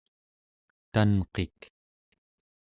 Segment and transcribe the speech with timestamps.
[0.91, 1.59] tanqik